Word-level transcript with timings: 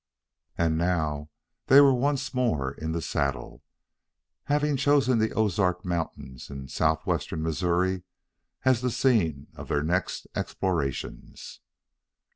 And 0.57 0.79
now 0.79 1.29
they 1.67 1.79
were 1.79 1.93
once 1.93 2.33
more 2.33 2.71
in 2.71 2.91
the 2.91 3.03
saddle, 3.03 3.61
having 4.45 4.75
chosen 4.75 5.19
the 5.19 5.31
Ozark 5.33 5.85
Mountains 5.85 6.49
in 6.49 6.67
southwestern 6.69 7.43
Missouri 7.43 8.01
as 8.65 8.81
the 8.81 8.89
scene 8.89 9.45
of 9.53 9.67
their 9.67 9.83
next 9.83 10.25
explorations. 10.35 11.59